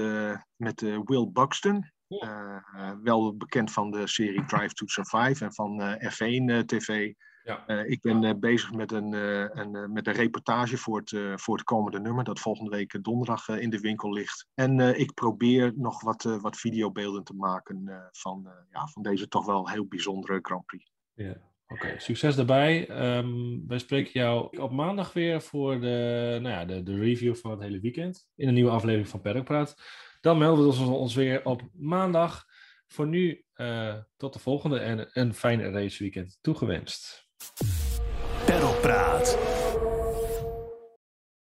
met 0.56 0.80
Will 0.80 1.30
Buxton. 1.33 1.92
wel 3.02 3.37
bekend 3.37 3.73
van 3.73 3.90
de 3.90 4.06
serie 4.06 4.44
Drive 4.44 4.75
to 4.75 4.87
Survive 4.87 5.44
en 5.44 5.54
van 5.54 5.83
F1 5.97 6.64
TV. 6.66 7.12
Ja. 7.42 7.68
ik 7.68 8.00
ben 8.00 8.40
bezig 8.40 8.73
met 8.73 8.92
een, 8.92 9.12
een, 9.12 9.92
met 9.92 10.06
een 10.06 10.12
reportage 10.12 10.76
voor 10.76 10.99
het, 10.99 11.40
voor 11.40 11.56
het 11.56 11.64
komende 11.64 12.00
nummer, 12.00 12.25
dat 12.25 12.40
volgende 12.40 12.71
week 12.71 12.99
donderdag 13.02 13.49
in 13.49 13.71
de 13.71 13.80
winkel 13.80 14.12
ligt. 14.12 14.47
En 14.54 14.99
ik 14.99 15.14
probeer 15.14 15.73
nog 15.76 16.02
wat, 16.02 16.23
wat 16.23 16.56
videobeelden 16.56 17.25
te 17.25 17.35
maken 17.35 18.09
van, 18.12 18.49
ja, 18.71 18.87
van 18.87 19.02
deze 19.02 19.28
toch 19.28 19.47
wel 19.47 19.68
heel 19.68 19.87
bijzondere 19.87 20.38
Grand 20.42 20.66
Prix. 20.66 20.92
Ja, 21.14 21.37
oké. 21.66 21.94
Succes 21.99 22.37
daarbij. 22.37 22.88
Um, 23.16 23.64
wij 23.68 23.78
spreken 23.78 24.11
jou 24.12 24.59
op 24.61 24.71
maandag 24.71 25.12
weer 25.12 25.42
voor 25.42 25.80
de, 25.80 26.38
nou 26.42 26.54
ja, 26.54 26.64
de, 26.64 26.83
de 26.83 26.99
review 26.99 27.35
van 27.35 27.50
het 27.50 27.61
hele 27.61 27.80
weekend. 27.80 28.28
In 28.37 28.49
een 28.49 28.54
nieuwe 28.54 28.71
aflevering 28.71 29.09
van 29.09 29.21
Perkpraat. 29.21 29.75
Dan 30.21 30.38
melden 30.38 30.71
we 30.71 30.92
ons 30.92 31.14
weer 31.14 31.44
op 31.44 31.62
maandag. 31.73 32.44
Voor 32.87 33.06
nu 33.06 33.44
uh, 33.56 33.94
tot 34.16 34.33
de 34.33 34.38
volgende 34.38 34.78
en 34.78 35.09
een 35.12 35.35
fijn 35.35 35.73
raceweekend 35.73 36.38
toegewenst. 36.40 37.28
Perkpraat. 38.47 39.53